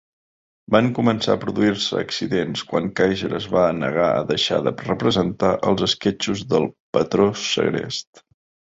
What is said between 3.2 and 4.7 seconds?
es va negar a deixar